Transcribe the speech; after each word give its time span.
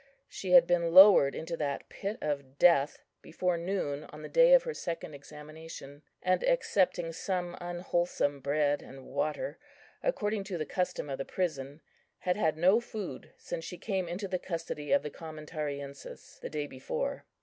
She 0.27 0.53
had 0.53 0.65
been 0.65 0.95
lowered 0.95 1.35
into 1.35 1.55
that 1.57 1.87
pit 1.87 2.17
of 2.21 2.57
death 2.57 3.03
before 3.21 3.55
noon 3.55 4.05
on 4.05 4.23
the 4.23 4.29
day 4.29 4.55
of 4.55 4.63
her 4.63 4.73
second 4.73 5.13
examination, 5.13 6.01
and, 6.23 6.43
excepting 6.43 7.11
some 7.13 7.55
unwholesome 7.61 8.39
bread 8.39 8.81
and 8.81 9.05
water, 9.05 9.59
according 10.01 10.43
to 10.45 10.57
the 10.57 10.65
custom 10.65 11.07
of 11.07 11.19
the 11.19 11.23
prison, 11.25 11.81
had 12.17 12.35
had 12.35 12.57
no 12.57 12.79
food 12.79 13.31
since 13.37 13.63
she 13.63 13.77
came 13.77 14.07
into 14.07 14.27
the 14.27 14.39
custody 14.39 14.91
of 14.91 15.03
the 15.03 15.11
commentariensis 15.11 16.39
the 16.39 16.49
day 16.49 16.65
before. 16.65 17.23